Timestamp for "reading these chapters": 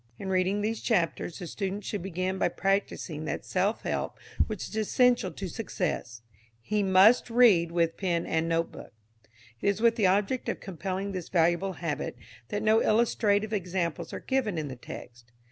0.29-1.37